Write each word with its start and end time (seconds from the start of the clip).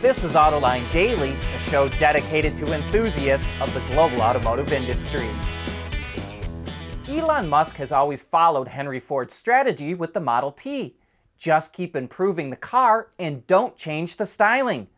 This 0.00 0.24
is 0.24 0.32
Autoline 0.32 0.90
Daily, 0.92 1.32
a 1.54 1.60
show 1.60 1.86
dedicated 1.90 2.56
to 2.56 2.72
enthusiasts 2.72 3.52
of 3.60 3.74
the 3.74 3.80
global 3.92 4.22
automotive 4.22 4.72
industry. 4.72 5.28
Elon 7.06 7.46
Musk 7.46 7.76
has 7.76 7.92
always 7.92 8.22
followed 8.22 8.66
Henry 8.66 8.98
Ford's 8.98 9.34
strategy 9.34 9.92
with 9.92 10.14
the 10.14 10.20
Model 10.20 10.52
T. 10.52 10.96
Just 11.36 11.74
keep 11.74 11.94
improving 11.94 12.48
the 12.48 12.56
car 12.56 13.10
and 13.18 13.46
don't 13.46 13.76
change 13.76 14.16
the 14.16 14.24
styling. 14.24 14.88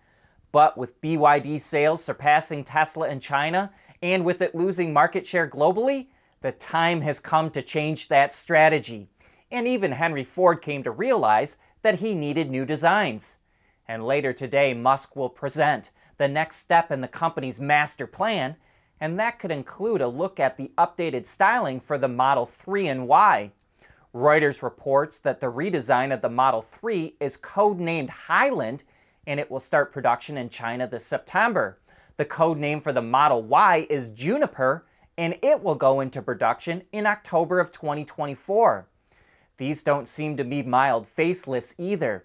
But 0.52 0.79
with 0.79 1.01
BYD 1.01 1.60
sales 1.60 2.05
surpassing 2.05 2.62
Tesla 2.62 3.09
in 3.09 3.19
China 3.19 3.73
and 4.02 4.24
with 4.24 4.41
it 4.41 4.55
losing 4.55 4.93
market 4.93 5.27
share 5.27 5.48
globally, 5.48 6.10
the 6.43 6.52
time 6.52 7.01
has 7.01 7.19
come 7.19 7.51
to 7.51 7.60
change 7.60 8.07
that 8.07 8.32
strategy. 8.32 9.09
And 9.51 9.66
even 9.66 9.91
Henry 9.91 10.23
Ford 10.23 10.62
came 10.62 10.84
to 10.84 10.93
realize 10.93 11.57
that 11.82 11.98
he 11.98 12.15
needed 12.15 12.52
new 12.52 12.65
designs. 12.65 13.38
And 13.92 14.06
later 14.06 14.32
today, 14.32 14.73
Musk 14.73 15.16
will 15.16 15.28
present 15.28 15.91
the 16.16 16.27
next 16.27 16.56
step 16.56 16.91
in 16.91 17.02
the 17.02 17.09
company's 17.09 17.60
master 17.60 18.07
plan, 18.07 18.57
and 18.98 19.21
that 19.21 19.38
could 19.38 19.51
include 19.51 20.01
a 20.01 20.09
look 20.09 20.40
at 20.40 20.57
the 20.57 20.73
updated 20.79 21.26
styling 21.26 21.79
for 21.79 21.98
the 21.98 22.09
Model 22.09 22.46
3 22.46 22.88
and 22.88 23.07
Y. 23.07 23.52
Reuters 24.15 24.63
reports 24.63 25.18
that 25.18 25.40
the 25.40 25.52
redesign 25.52 26.10
of 26.10 26.23
the 26.23 26.30
Model 26.30 26.63
3 26.63 27.16
is 27.20 27.37
codenamed 27.37 28.09
Highland, 28.09 28.85
and 29.26 29.38
it 29.38 29.51
will 29.51 29.60
start 29.60 29.93
production 29.93 30.38
in 30.38 30.48
China 30.48 30.88
this 30.88 31.04
September. 31.04 31.79
The 32.16 32.24
code 32.24 32.57
name 32.57 32.80
for 32.80 32.95
the 32.95 33.02
Model 33.02 33.43
Y 33.43 33.87
is 33.90 34.09
Juniper, 34.09 34.87
and 35.18 35.37
it 35.43 35.63
will 35.63 35.74
go 35.74 36.01
into 36.01 36.23
production 36.23 36.85
in 36.93 37.07
October 37.07 37.60
of 37.60 37.70
2024. 37.70 38.88
These 39.59 39.82
don't 39.82 40.09
seem 40.09 40.38
to 40.38 40.45
be 40.45 40.63
mild 40.63 41.07
facelifts 41.07 41.74
either. 41.76 42.24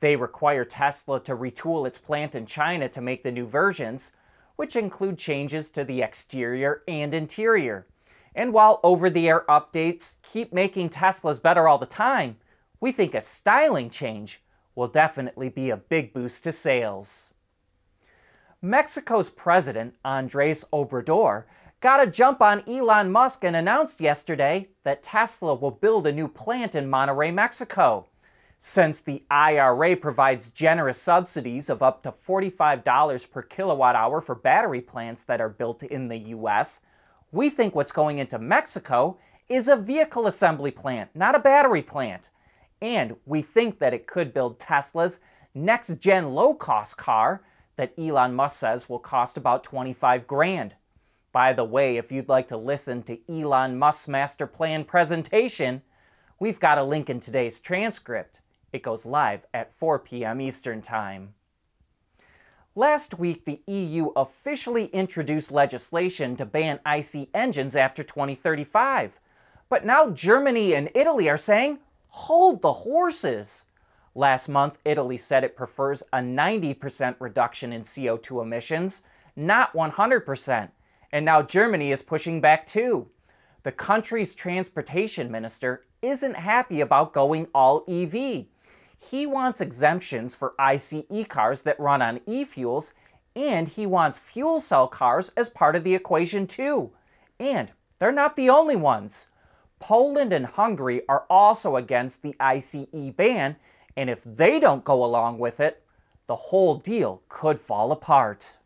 They 0.00 0.16
require 0.16 0.64
Tesla 0.64 1.20
to 1.20 1.36
retool 1.36 1.86
its 1.86 1.98
plant 1.98 2.34
in 2.34 2.46
China 2.46 2.88
to 2.90 3.00
make 3.00 3.22
the 3.22 3.32
new 3.32 3.46
versions, 3.46 4.12
which 4.56 4.76
include 4.76 5.18
changes 5.18 5.70
to 5.70 5.84
the 5.84 6.02
exterior 6.02 6.82
and 6.86 7.14
interior. 7.14 7.86
And 8.34 8.52
while 8.52 8.80
over 8.82 9.08
the 9.08 9.28
air 9.28 9.44
updates 9.48 10.16
keep 10.22 10.52
making 10.52 10.90
Teslas 10.90 11.42
better 11.42 11.66
all 11.66 11.78
the 11.78 11.86
time, 11.86 12.36
we 12.80 12.92
think 12.92 13.14
a 13.14 13.22
styling 13.22 13.88
change 13.88 14.42
will 14.74 14.88
definitely 14.88 15.48
be 15.48 15.70
a 15.70 15.76
big 15.76 16.12
boost 16.12 16.44
to 16.44 16.52
sales. 16.52 17.32
Mexico's 18.60 19.30
president, 19.30 19.94
Andres 20.04 20.64
Obrador, 20.72 21.44
got 21.80 22.02
a 22.02 22.10
jump 22.10 22.42
on 22.42 22.62
Elon 22.68 23.10
Musk 23.10 23.44
and 23.44 23.56
announced 23.56 24.00
yesterday 24.00 24.68
that 24.82 25.02
Tesla 25.02 25.54
will 25.54 25.70
build 25.70 26.06
a 26.06 26.12
new 26.12 26.28
plant 26.28 26.74
in 26.74 26.90
Monterrey, 26.90 27.32
Mexico. 27.32 28.06
Since 28.58 29.02
the 29.02 29.22
IRA 29.30 29.96
provides 29.96 30.50
generous 30.50 31.00
subsidies 31.00 31.68
of 31.68 31.82
up 31.82 32.02
to 32.02 32.12
$45 32.12 33.30
per 33.30 33.42
kilowatt 33.42 33.94
hour 33.94 34.20
for 34.20 34.34
battery 34.34 34.80
plants 34.80 35.22
that 35.24 35.42
are 35.42 35.50
built 35.50 35.82
in 35.82 36.08
the 36.08 36.16
US, 36.16 36.80
we 37.32 37.50
think 37.50 37.74
what's 37.74 37.92
going 37.92 38.18
into 38.18 38.38
Mexico 38.38 39.18
is 39.48 39.68
a 39.68 39.76
vehicle 39.76 40.26
assembly 40.26 40.70
plant, 40.70 41.10
not 41.14 41.34
a 41.34 41.38
battery 41.38 41.82
plant. 41.82 42.30
And 42.80 43.16
we 43.26 43.42
think 43.42 43.78
that 43.78 43.94
it 43.94 44.06
could 44.06 44.32
build 44.32 44.58
Tesla's 44.58 45.20
next 45.54 45.98
gen 45.98 46.30
low 46.30 46.54
cost 46.54 46.96
car 46.96 47.42
that 47.76 47.92
Elon 47.98 48.34
Musk 48.34 48.58
says 48.58 48.88
will 48.88 48.98
cost 48.98 49.36
about 49.36 49.64
25 49.64 50.26
grand. 50.26 50.76
By 51.30 51.52
the 51.52 51.64
way, 51.64 51.98
if 51.98 52.10
you'd 52.10 52.30
like 52.30 52.48
to 52.48 52.56
listen 52.56 53.02
to 53.02 53.18
Elon 53.30 53.78
Musk's 53.78 54.08
master 54.08 54.46
plan 54.46 54.84
presentation, 54.84 55.82
we've 56.40 56.58
got 56.58 56.78
a 56.78 56.82
link 56.82 57.10
in 57.10 57.20
today's 57.20 57.60
transcript. 57.60 58.40
It 58.76 58.82
goes 58.82 59.06
live 59.06 59.46
at 59.54 59.72
4 59.72 60.00
p.m. 60.00 60.38
Eastern 60.38 60.82
Time. 60.82 61.32
Last 62.74 63.18
week, 63.18 63.46
the 63.46 63.62
EU 63.66 64.10
officially 64.14 64.88
introduced 64.88 65.50
legislation 65.50 66.36
to 66.36 66.44
ban 66.44 66.78
IC 66.84 67.30
engines 67.32 67.74
after 67.74 68.02
2035. 68.02 69.18
But 69.70 69.86
now 69.86 70.10
Germany 70.10 70.74
and 70.74 70.90
Italy 70.94 71.26
are 71.30 71.38
saying, 71.38 71.78
hold 72.08 72.60
the 72.60 72.70
horses. 72.70 73.64
Last 74.14 74.46
month, 74.46 74.78
Italy 74.84 75.16
said 75.16 75.42
it 75.42 75.56
prefers 75.56 76.02
a 76.12 76.18
90% 76.18 77.16
reduction 77.18 77.72
in 77.72 77.80
CO2 77.80 78.42
emissions, 78.42 79.04
not 79.36 79.72
100%. 79.72 80.68
And 81.12 81.24
now 81.24 81.40
Germany 81.40 81.92
is 81.92 82.02
pushing 82.02 82.42
back 82.42 82.66
too. 82.66 83.08
The 83.62 83.72
country's 83.72 84.34
transportation 84.34 85.30
minister 85.30 85.86
isn't 86.02 86.36
happy 86.36 86.82
about 86.82 87.14
going 87.14 87.48
all 87.54 87.86
EV 87.88 88.48
he 88.98 89.26
wants 89.26 89.60
exemptions 89.60 90.34
for 90.34 90.54
ICE 90.58 91.04
cars 91.28 91.62
that 91.62 91.78
run 91.78 92.02
on 92.02 92.20
e 92.26 92.44
fuels, 92.44 92.92
and 93.34 93.68
he 93.68 93.86
wants 93.86 94.18
fuel 94.18 94.60
cell 94.60 94.88
cars 94.88 95.30
as 95.36 95.48
part 95.48 95.76
of 95.76 95.84
the 95.84 95.94
equation 95.94 96.46
too. 96.46 96.90
And 97.38 97.72
they're 97.98 98.12
not 98.12 98.36
the 98.36 98.48
only 98.48 98.76
ones. 98.76 99.28
Poland 99.78 100.32
and 100.32 100.46
Hungary 100.46 101.02
are 101.08 101.26
also 101.28 101.76
against 101.76 102.22
the 102.22 102.34
ICE 102.40 102.86
ban, 103.16 103.56
and 103.96 104.08
if 104.08 104.24
they 104.24 104.58
don't 104.58 104.84
go 104.84 105.04
along 105.04 105.38
with 105.38 105.60
it, 105.60 105.82
the 106.26 106.36
whole 106.36 106.76
deal 106.76 107.22
could 107.28 107.58
fall 107.58 107.92
apart. 107.92 108.56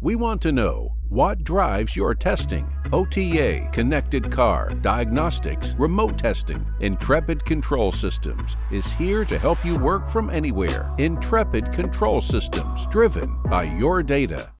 We 0.00 0.14
want 0.14 0.42
to 0.42 0.52
know 0.52 0.94
what 1.08 1.44
drives 1.44 1.96
your 1.96 2.14
testing. 2.14 2.72
OTA, 2.92 3.68
connected 3.72 4.30
car, 4.30 4.70
diagnostics, 4.80 5.74
remote 5.78 6.18
testing. 6.18 6.66
Intrepid 6.80 7.44
Control 7.44 7.92
Systems 7.92 8.56
is 8.70 8.92
here 8.92 9.24
to 9.24 9.38
help 9.38 9.64
you 9.64 9.78
work 9.78 10.08
from 10.08 10.30
anywhere. 10.30 10.90
Intrepid 10.98 11.72
Control 11.72 12.20
Systems, 12.20 12.86
driven 12.86 13.36
by 13.44 13.64
your 13.64 14.02
data. 14.02 14.52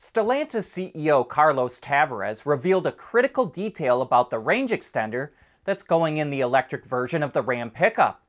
Stellantis 0.00 0.94
CEO 0.96 1.28
Carlos 1.28 1.78
Tavares 1.78 2.46
revealed 2.46 2.86
a 2.86 2.92
critical 2.92 3.44
detail 3.44 4.00
about 4.00 4.30
the 4.30 4.38
range 4.38 4.70
extender 4.70 5.32
that's 5.64 5.82
going 5.82 6.16
in 6.16 6.30
the 6.30 6.40
electric 6.40 6.86
version 6.86 7.22
of 7.22 7.34
the 7.34 7.42
Ram 7.42 7.70
pickup. 7.70 8.24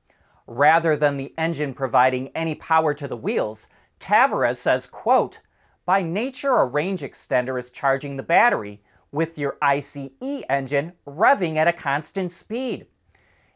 Rather 0.48 0.98
than 0.98 1.16
the 1.16 1.34
engine 1.38 1.74
providing 1.74 2.28
any 2.36 2.56
power 2.56 2.94
to 2.94 3.08
the 3.08 3.16
wheels, 3.16 3.70
Tavares 4.02 4.58
says, 4.58 4.86
quote, 4.86 5.40
by 5.86 6.02
nature 6.02 6.58
a 6.58 6.66
range 6.66 7.04
extender 7.04 7.58
is 7.58 7.72
charging 7.72 8.18
the 8.18 8.22
battery, 8.22 8.84
with 9.14 9.38
your 9.38 9.58
ICE 9.62 10.10
engine 10.50 10.92
revving 11.08 11.56
at 11.56 11.70
a 11.70 11.74
constant 11.74 12.34
speed. 12.34 12.86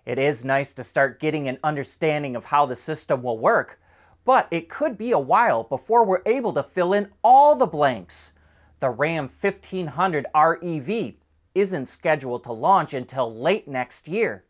It 0.05 0.17
is 0.17 0.45
nice 0.45 0.73
to 0.75 0.85
start 0.85 1.19
getting 1.19 1.49
an 1.49 1.59
understanding 1.65 2.37
of 2.37 2.45
how 2.45 2.65
the 2.65 2.77
system 2.77 3.21
will 3.21 3.39
work, 3.39 3.77
but 4.25 4.47
it 4.49 4.67
could 4.67 4.97
be 4.97 5.11
a 5.11 5.19
while 5.19 5.63
before 5.63 6.03
we're 6.03 6.23
able 6.25 6.51
to 6.53 6.63
fill 6.63 6.93
in 6.93 7.09
all 7.23 7.55
the 7.55 7.67
blanks. 7.67 8.33
The 8.79 8.89
Ram 8.89 9.29
1500 9.29 10.25
REV 10.35 11.13
isn't 11.53 11.85
scheduled 11.85 12.43
to 12.43 12.51
launch 12.51 12.93
until 12.93 13.33
late 13.33 13.67
next 13.67 14.07
year. 14.07 14.43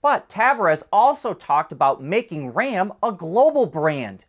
But 0.00 0.28
Tavares 0.28 0.84
also 0.92 1.34
talked 1.34 1.72
about 1.72 2.02
making 2.02 2.52
Ram 2.52 2.92
a 3.02 3.10
global 3.10 3.66
brand. 3.66 4.26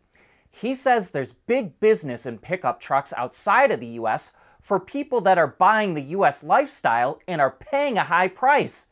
He 0.50 0.74
says 0.74 1.10
there's 1.10 1.34
big 1.34 1.78
business 1.78 2.26
in 2.26 2.38
pickup 2.38 2.80
trucks 2.80 3.12
outside 3.16 3.70
of 3.70 3.78
the 3.78 3.86
US 3.86 4.32
for 4.60 4.80
people 4.80 5.20
that 5.20 5.38
are 5.38 5.46
buying 5.46 5.94
the 5.94 6.02
US 6.02 6.42
lifestyle 6.42 7.20
and 7.28 7.40
are 7.40 7.52
paying 7.60 7.96
a 7.96 8.04
high 8.04 8.28
price. 8.28 8.88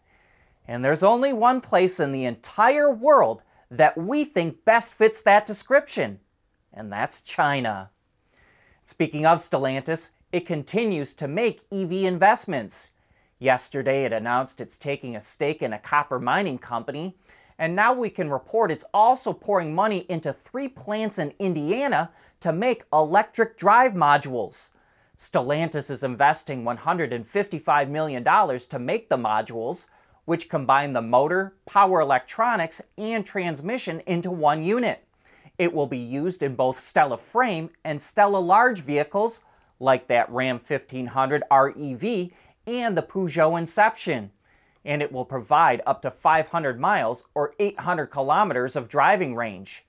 And 0.69 0.84
there's 0.84 1.02
only 1.02 1.32
one 1.32 1.60
place 1.60 1.99
in 1.99 2.12
the 2.12 2.25
entire 2.25 2.92
world 2.92 3.42
that 3.70 3.96
we 3.96 4.24
think 4.24 4.64
best 4.64 4.94
fits 4.94 5.20
that 5.22 5.46
description, 5.46 6.20
and 6.72 6.92
that's 6.92 7.20
China. 7.20 7.90
Speaking 8.84 9.26
of 9.26 9.38
Stellantis, 9.38 10.10
it 10.32 10.46
continues 10.46 11.14
to 11.14 11.26
make 11.26 11.64
EV 11.72 11.92
investments. 12.04 12.90
Yesterday, 13.38 14.04
it 14.04 14.12
announced 14.12 14.60
it's 14.60 14.78
taking 14.78 15.16
a 15.16 15.20
stake 15.20 15.62
in 15.62 15.72
a 15.72 15.78
copper 15.78 16.18
mining 16.18 16.58
company, 16.58 17.16
And 17.58 17.74
now 17.74 17.92
we 17.92 18.10
can 18.10 18.30
report 18.30 18.70
it's 18.70 18.84
also 18.92 19.32
pouring 19.32 19.74
money 19.74 20.04
into 20.08 20.32
three 20.32 20.68
plants 20.68 21.18
in 21.18 21.32
Indiana 21.38 22.10
to 22.40 22.52
make 22.52 22.84
electric 22.92 23.56
drive 23.56 23.92
modules. 23.92 24.70
Stellantis 25.16 25.90
is 25.90 26.04
investing 26.04 26.64
$155 26.64 27.88
million 27.88 28.22
to 28.24 28.78
make 28.78 29.08
the 29.08 29.16
modules, 29.16 29.86
which 30.26 30.50
combine 30.50 30.93
the 30.93 31.00
motor, 31.00 31.55
power 31.64 32.00
electronics, 32.00 32.82
and 32.99 33.25
transmission 33.25 34.02
into 34.06 34.31
one 34.31 34.62
unit. 34.62 35.02
It 35.56 35.73
will 35.73 35.87
be 35.87 35.99
used 35.99 36.43
in 36.43 36.55
both 36.55 36.76
STLA 36.76 37.19
Frame 37.19 37.70
and 37.84 37.99
STLA 37.99 38.44
Large 38.44 38.82
vehicles 38.82 39.40
like 39.81 40.08
that 40.08 40.31
Ram 40.31 40.56
1500 40.56 41.43
REV 41.50 42.31
and 42.67 42.96
the 42.96 43.02
Peugeot 43.02 43.58
Inception. 43.58 44.31
And 44.84 45.00
it 45.00 45.11
will 45.11 45.25
provide 45.25 45.81
up 45.87 46.02
to 46.02 46.11
500 46.11 46.78
miles 46.78 47.25
or 47.34 47.55
800 47.58 48.06
kilometers 48.06 48.76
of 48.76 48.88
driving 48.88 49.34
range. 49.34 49.84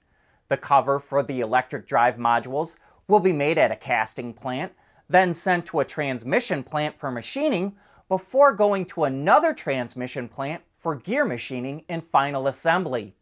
The 0.47 0.57
cover 0.57 0.99
for 0.99 1.21
the 1.21 1.41
electric 1.41 1.85
drive 1.85 2.17
modules 2.17 2.77
will 3.07 3.19
be 3.19 3.33
made 3.33 3.57
at 3.57 3.71
a 3.71 3.75
casting 3.75 4.33
plant, 4.33 4.73
then 5.09 5.33
sent 5.33 5.65
to 5.65 5.79
a 5.79 5.85
transmission 5.85 6.63
plant 6.63 6.95
for 6.95 7.11
machining 7.11 7.75
before 8.09 8.53
going 8.53 8.85
to 8.85 9.03
another 9.03 9.53
transmission 9.53 10.27
plant 10.27 10.61
for 10.77 10.95
gear 10.95 11.25
machining 11.25 11.83
and 11.89 12.03
final 12.03 12.47
assembly. 12.47 13.13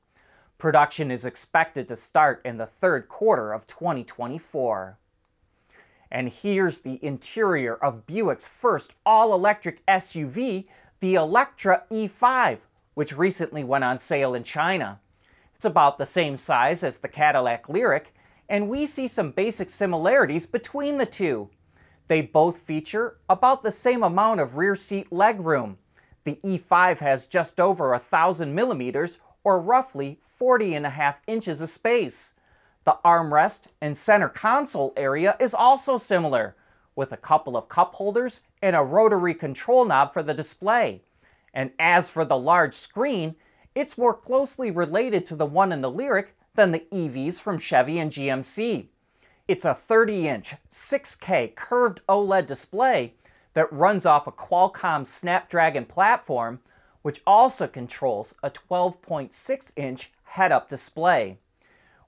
Production 0.57 1.11
is 1.11 1.25
expected 1.25 1.87
to 1.87 1.95
start 1.95 2.41
in 2.45 2.57
the 2.57 2.65
third 2.65 3.09
quarter 3.09 3.51
of 3.51 3.67
2024. 3.67 4.97
And 6.11 6.29
here's 6.29 6.81
the 6.81 7.03
interior 7.03 7.75
of 7.75 8.05
Buick's 8.05 8.47
first 8.47 8.93
all 9.05 9.33
electric 9.33 9.85
SUV, 9.87 10.65
the 10.99 11.15
Electra 11.15 11.83
E5, 11.91 12.59
which 12.93 13.17
recently 13.17 13.63
went 13.63 13.83
on 13.83 13.99
sale 13.99 14.33
in 14.33 14.43
China. 14.43 14.99
It's 15.55 15.65
about 15.65 15.97
the 15.97 16.05
same 16.05 16.37
size 16.37 16.83
as 16.83 16.99
the 16.99 17.07
Cadillac 17.07 17.67
Lyriq, 17.67 18.05
and 18.47 18.69
we 18.69 18.85
see 18.85 19.07
some 19.07 19.31
basic 19.31 19.69
similarities 19.69 20.45
between 20.45 20.97
the 20.97 21.05
two. 21.05 21.49
They 22.07 22.21
both 22.21 22.59
feature 22.59 23.17
about 23.29 23.63
the 23.63 23.71
same 23.71 24.03
amount 24.03 24.39
of 24.39 24.57
rear 24.57 24.75
seat 24.75 25.09
legroom. 25.09 25.77
The 26.23 26.39
E5 26.43 26.99
has 26.99 27.27
just 27.27 27.59
over 27.59 27.93
a 27.93 27.99
thousand 27.99 28.53
millimeters, 28.53 29.19
or 29.43 29.59
roughly 29.59 30.19
40 30.21 30.75
and 30.75 30.85
a 30.85 30.89
half 30.89 31.21
inches 31.27 31.61
of 31.61 31.69
space. 31.69 32.33
The 32.83 32.97
armrest 33.05 33.67
and 33.81 33.95
center 33.95 34.29
console 34.29 34.93
area 34.97 35.35
is 35.39 35.53
also 35.53 35.97
similar, 35.97 36.55
with 36.95 37.11
a 37.11 37.17
couple 37.17 37.57
of 37.57 37.69
cup 37.69 37.95
holders 37.95 38.41
and 38.61 38.75
a 38.75 38.81
rotary 38.83 39.33
control 39.33 39.85
knob 39.85 40.13
for 40.13 40.23
the 40.23 40.33
display. 40.33 41.01
And 41.53 41.71
as 41.79 42.09
for 42.09 42.25
the 42.25 42.37
large 42.37 42.73
screen, 42.73 43.35
it's 43.73 43.97
more 43.97 44.13
closely 44.13 44.71
related 44.71 45.25
to 45.27 45.35
the 45.35 45.45
one 45.45 45.71
in 45.71 45.81
the 45.81 45.91
Lyriq 45.91 46.27
than 46.55 46.71
the 46.71 46.85
EVs 46.91 47.41
from 47.41 47.57
Chevy 47.57 47.99
and 47.99 48.11
GMC. 48.11 48.87
It's 49.47 49.63
a 49.63 49.75
30 49.75 50.27
inch, 50.27 50.55
6K 50.71 51.53
curved 51.53 52.01
OLED 52.09 52.47
display 52.47 53.13
that 53.53 53.71
runs 53.71 54.03
off 54.03 54.25
a 54.25 54.31
Qualcomm 54.31 55.05
Snapdragon 55.05 55.85
platform, 55.85 56.61
which 57.03 57.21
also 57.27 57.67
controls 57.67 58.33
a 58.41 58.49
12.6 58.49 59.71
inch 59.75 60.11
head 60.23 60.51
up 60.51 60.67
display. 60.67 61.37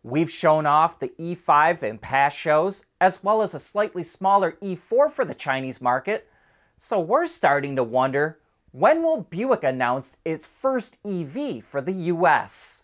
We've 0.01 0.31
shown 0.31 0.65
off 0.65 0.97
the 0.97 1.09
E5 1.19 1.83
in 1.83 1.99
past 1.99 2.35
shows, 2.35 2.85
as 2.99 3.23
well 3.23 3.43
as 3.43 3.53
a 3.53 3.59
slightly 3.59 4.03
smaller 4.03 4.57
E4 4.59 5.11
for 5.11 5.23
the 5.23 5.35
Chinese 5.35 5.79
market, 5.79 6.27
so 6.75 6.99
we're 6.99 7.27
starting 7.27 7.75
to 7.75 7.83
wonder 7.83 8.39
when 8.71 9.03
will 9.03 9.21
Buick 9.21 9.63
announce 9.63 10.13
its 10.25 10.47
first 10.47 10.97
EV 11.05 11.63
for 11.63 11.81
the 11.81 11.93
US? 12.13 12.83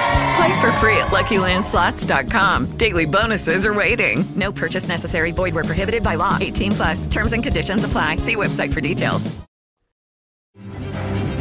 Play 0.41 0.59
for 0.59 0.71
free 0.73 0.97
at 0.97 1.09
LuckyLandSlots.com. 1.11 2.75
Daily 2.77 3.05
bonuses 3.05 3.63
are 3.63 3.75
waiting. 3.75 4.25
No 4.35 4.51
purchase 4.51 4.87
necessary. 4.87 5.31
Void 5.31 5.53
were 5.53 5.63
prohibited 5.63 6.01
by 6.01 6.15
law. 6.15 6.35
18 6.41 6.71
plus. 6.71 7.05
Terms 7.05 7.33
and 7.33 7.43
conditions 7.43 7.83
apply. 7.83 8.15
See 8.15 8.35
website 8.35 8.73
for 8.73 8.81
details. 8.81 9.29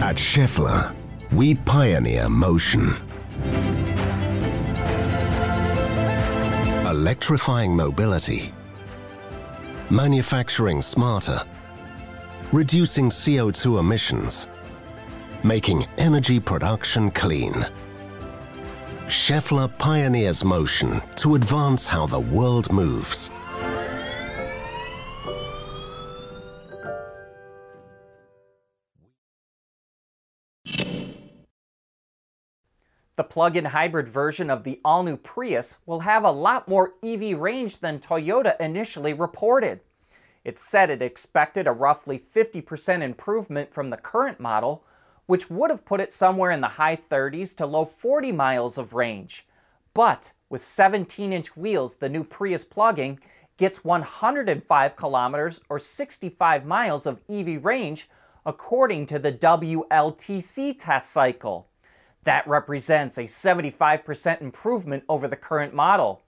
At 0.02 0.16
Schaeffler, 0.16 0.94
we 1.32 1.54
pioneer 1.54 2.28
motion. 2.28 2.94
Electrifying 6.86 7.74
mobility. 7.74 8.52
Manufacturing 9.88 10.82
smarter. 10.82 11.42
Reducing 12.52 13.08
CO2 13.08 13.80
emissions. 13.80 14.46
Making 15.42 15.86
energy 15.96 16.38
production 16.38 17.10
clean. 17.10 17.66
Schaeffler 19.10 19.76
pioneers 19.76 20.44
motion 20.44 21.02
to 21.16 21.34
advance 21.34 21.88
how 21.88 22.06
the 22.06 22.20
world 22.20 22.72
moves. 22.72 23.28
The 33.16 33.24
plug 33.28 33.56
in 33.56 33.64
hybrid 33.64 34.08
version 34.08 34.48
of 34.48 34.62
the 34.62 34.80
all 34.84 35.02
new 35.02 35.16
Prius 35.16 35.78
will 35.86 36.00
have 36.00 36.22
a 36.22 36.30
lot 36.30 36.68
more 36.68 36.94
EV 37.02 37.36
range 37.36 37.78
than 37.78 37.98
Toyota 37.98 38.58
initially 38.60 39.12
reported. 39.12 39.80
It 40.44 40.56
said 40.56 40.88
it 40.88 41.02
expected 41.02 41.66
a 41.66 41.72
roughly 41.72 42.20
50% 42.20 43.02
improvement 43.02 43.74
from 43.74 43.90
the 43.90 43.96
current 43.96 44.38
model, 44.38 44.84
which 45.30 45.48
would 45.48 45.70
have 45.70 45.84
put 45.84 46.00
it 46.00 46.12
somewhere 46.12 46.50
in 46.50 46.60
the 46.60 46.66
high 46.66 46.96
30s 46.96 47.56
to 47.56 47.64
low 47.64 47.84
40 47.84 48.32
miles 48.32 48.76
of 48.78 48.94
range. 48.94 49.46
But 49.94 50.32
with 50.48 50.60
17 50.60 51.32
inch 51.32 51.56
wheels, 51.56 51.94
the 51.94 52.08
new 52.08 52.24
Prius 52.24 52.64
plug-in 52.64 53.16
gets 53.56 53.84
105 53.84 54.96
kilometers 54.96 55.60
or 55.68 55.78
65 55.78 56.66
miles 56.66 57.06
of 57.06 57.20
EV 57.30 57.64
range 57.64 58.08
according 58.44 59.06
to 59.06 59.20
the 59.20 59.32
WLTC 59.32 60.76
test 60.76 61.12
cycle. 61.12 61.68
That 62.24 62.44
represents 62.48 63.16
a 63.16 63.22
75% 63.22 64.40
improvement 64.40 65.04
over 65.08 65.28
the 65.28 65.36
current 65.36 65.72
model. 65.72 66.22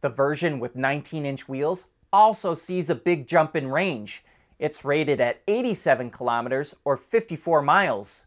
The 0.00 0.10
version 0.10 0.60
with 0.60 0.76
19 0.76 1.26
inch 1.26 1.48
wheels 1.48 1.88
also 2.12 2.54
sees 2.54 2.88
a 2.88 2.94
big 2.94 3.26
jump 3.26 3.56
in 3.56 3.66
range. 3.66 4.22
It's 4.60 4.84
rated 4.84 5.20
at 5.20 5.40
87 5.48 6.10
kilometers 6.10 6.76
or 6.84 6.96
54 6.96 7.60
miles. 7.60 8.26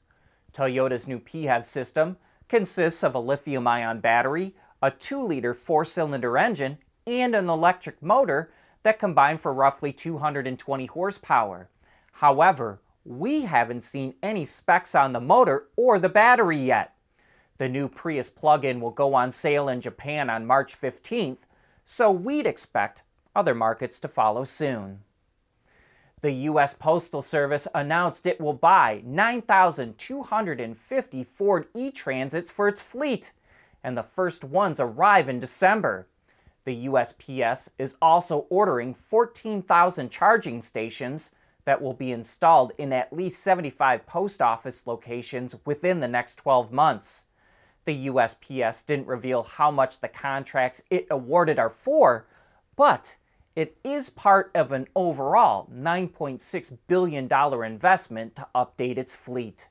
Toyota's 0.53 1.07
new 1.07 1.19
PHEV 1.19 1.63
system 1.65 2.17
consists 2.47 3.03
of 3.03 3.15
a 3.15 3.19
lithium 3.19 3.67
ion 3.67 3.99
battery, 3.99 4.55
a 4.81 4.91
2 4.91 5.21
liter 5.21 5.53
4 5.53 5.85
cylinder 5.85 6.37
engine, 6.37 6.77
and 7.05 7.35
an 7.35 7.49
electric 7.49 8.01
motor 8.01 8.51
that 8.83 8.99
combine 8.99 9.37
for 9.37 9.53
roughly 9.53 9.91
220 9.91 10.85
horsepower. 10.87 11.69
However, 12.13 12.79
we 13.05 13.41
haven't 13.43 13.81
seen 13.81 14.15
any 14.21 14.45
specs 14.45 14.93
on 14.95 15.13
the 15.13 15.21
motor 15.21 15.67
or 15.75 15.99
the 15.99 16.09
battery 16.09 16.57
yet. 16.57 16.93
The 17.57 17.69
new 17.69 17.87
Prius 17.87 18.29
plug 18.29 18.65
in 18.65 18.79
will 18.81 18.91
go 18.91 19.13
on 19.13 19.31
sale 19.31 19.69
in 19.69 19.81
Japan 19.81 20.29
on 20.29 20.45
March 20.45 20.79
15th, 20.79 21.39
so 21.85 22.11
we'd 22.11 22.45
expect 22.45 23.03
other 23.35 23.55
markets 23.55 23.99
to 24.01 24.07
follow 24.07 24.43
soon. 24.43 24.99
The 26.21 26.31
U.S. 26.31 26.73
Postal 26.73 27.21
Service 27.21 27.67
announced 27.75 28.25
it 28.25 28.41
will 28.41 28.53
buy 28.53 29.03
9,250 29.05 31.23
Ford 31.23 31.67
e 31.75 31.91
Transits 31.91 32.49
for 32.49 32.67
its 32.67 32.81
fleet, 32.81 33.33
and 33.83 33.95
the 33.95 34.01
first 34.01 34.43
ones 34.43 34.79
arrive 34.79 35.29
in 35.29 35.39
December. 35.39 36.07
The 36.63 36.87
USPS 36.87 37.69
is 37.77 37.97
also 38.01 38.47
ordering 38.49 38.95
14,000 38.95 40.09
charging 40.09 40.59
stations 40.59 41.29
that 41.65 41.79
will 41.79 41.93
be 41.93 42.11
installed 42.11 42.71
in 42.79 42.91
at 42.93 43.13
least 43.13 43.43
75 43.43 44.07
post 44.07 44.41
office 44.41 44.87
locations 44.87 45.55
within 45.65 45.99
the 45.99 46.07
next 46.07 46.37
12 46.37 46.71
months. 46.71 47.27
The 47.85 48.07
USPS 48.07 48.83
didn't 48.87 49.05
reveal 49.05 49.43
how 49.43 49.69
much 49.69 49.99
the 49.99 50.07
contracts 50.07 50.81
it 50.89 51.05
awarded 51.11 51.59
are 51.59 51.69
for, 51.69 52.25
but 52.75 53.17
it 53.57 53.75
is 53.83 54.11
part 54.11 54.51
of 54.53 54.71
an 54.71 54.87
overall 54.95 55.67
$9.6 55.75 56.77
billion 56.87 57.27
investment 57.65 58.35
to 58.35 58.47
update 58.53 58.99
its 58.99 59.15
fleet. 59.15 59.67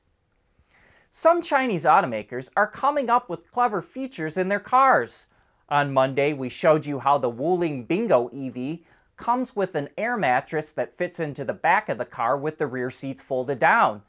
Some 1.09 1.41
Chinese 1.41 1.85
automakers 1.85 2.49
are 2.57 2.67
coming 2.67 3.09
up 3.09 3.29
with 3.29 3.49
clever 3.49 3.81
features 3.81 4.37
in 4.37 4.49
their 4.49 4.59
cars. 4.59 5.27
On 5.69 5.93
Monday, 5.93 6.33
we 6.33 6.49
showed 6.49 6.85
you 6.85 6.99
how 6.99 7.17
the 7.17 7.31
Wuling 7.31 7.87
Bingo 7.87 8.27
EV 8.27 8.79
comes 9.15 9.55
with 9.55 9.73
an 9.73 9.87
air 9.97 10.17
mattress 10.17 10.73
that 10.73 10.93
fits 10.93 11.21
into 11.21 11.45
the 11.45 11.53
back 11.53 11.87
of 11.87 11.97
the 11.97 12.03
car 12.03 12.37
with 12.37 12.57
the 12.57 12.67
rear 12.67 12.89
seats 12.89 13.23
folded 13.23 13.57
down. 13.57 14.01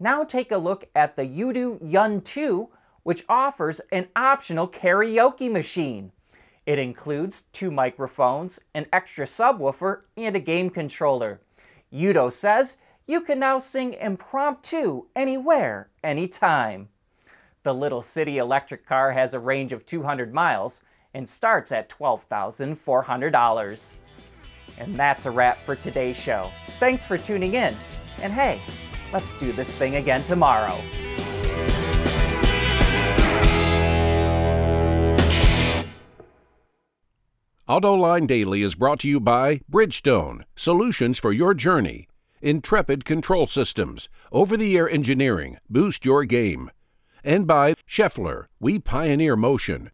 Now 0.00 0.24
take 0.24 0.50
a 0.50 0.58
look 0.58 0.88
at 0.92 1.14
the 1.14 1.22
Yudu 1.22 1.78
Yun 1.80 2.20
2, 2.22 2.68
which 3.04 3.24
offers 3.28 3.80
an 3.92 4.08
optional 4.16 4.66
karaoke 4.66 5.48
machine. 5.48 6.10
It 6.70 6.78
includes 6.78 7.42
two 7.52 7.70
microphones, 7.72 8.60
an 8.74 8.86
extra 8.92 9.26
subwoofer, 9.26 10.02
and 10.16 10.36
a 10.36 10.38
game 10.38 10.70
controller. 10.70 11.40
Udo 11.92 12.28
says 12.28 12.76
you 13.08 13.22
can 13.22 13.40
now 13.40 13.58
sing 13.58 13.94
impromptu 13.94 15.06
anywhere, 15.16 15.90
anytime. 16.04 16.88
The 17.64 17.74
Little 17.74 18.02
City 18.02 18.38
electric 18.38 18.86
car 18.86 19.10
has 19.10 19.34
a 19.34 19.40
range 19.40 19.72
of 19.72 19.84
200 19.84 20.32
miles 20.32 20.84
and 21.12 21.28
starts 21.28 21.72
at 21.72 21.88
$12,400. 21.88 23.96
And 24.78 24.94
that's 24.94 25.26
a 25.26 25.30
wrap 25.32 25.58
for 25.58 25.74
today's 25.74 26.16
show. 26.16 26.52
Thanks 26.78 27.04
for 27.04 27.18
tuning 27.18 27.54
in. 27.54 27.74
And 28.22 28.32
hey, 28.32 28.62
let's 29.12 29.34
do 29.34 29.50
this 29.50 29.74
thing 29.74 29.96
again 29.96 30.22
tomorrow. 30.22 30.80
AutoLine 37.70 38.26
Daily 38.26 38.62
is 38.64 38.74
brought 38.74 38.98
to 38.98 39.08
you 39.08 39.20
by 39.20 39.60
Bridgestone, 39.70 40.42
solutions 40.56 41.20
for 41.20 41.32
your 41.32 41.54
journey. 41.54 42.08
Intrepid 42.42 43.04
Control 43.04 43.46
Systems, 43.46 44.08
over 44.32 44.56
the 44.56 44.76
air 44.76 44.90
engineering, 44.90 45.56
boost 45.68 46.04
your 46.04 46.24
game. 46.24 46.72
And 47.22 47.46
by 47.46 47.74
Schaeffler, 47.88 48.46
we 48.58 48.80
pioneer 48.80 49.36
motion. 49.36 49.92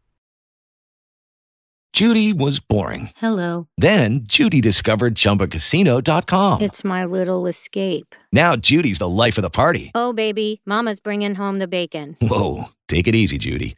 Judy 1.93 2.33
was 2.33 2.59
boring. 2.59 3.11
Hello. 3.17 3.67
Then 3.77 4.21
Judy 4.23 4.59
discovered 4.59 5.13
chumbacasino.com. 5.13 6.63
It's 6.63 6.83
my 6.83 7.05
little 7.05 7.45
escape. 7.45 8.15
Now 8.33 8.55
Judy's 8.55 8.97
the 8.97 9.07
life 9.07 9.37
of 9.37 9.43
the 9.43 9.51
party. 9.51 9.91
Oh, 9.93 10.13
baby, 10.13 10.61
Mama's 10.65 10.99
bringing 10.99 11.35
home 11.35 11.59
the 11.59 11.67
bacon. 11.67 12.17
Whoa. 12.21 12.71
Take 12.87 13.07
it 13.07 13.13
easy, 13.13 13.37
Judy. 13.37 13.77